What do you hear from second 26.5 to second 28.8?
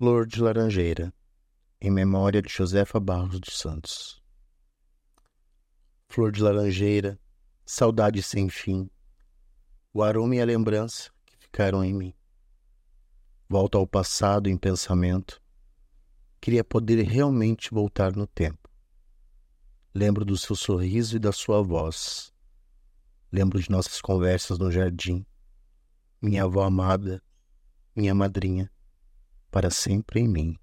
amada, minha madrinha